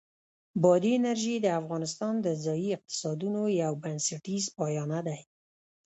[0.61, 5.19] بادي انرژي د افغانستان د ځایي اقتصادونو یو بنسټیز پایایه دی.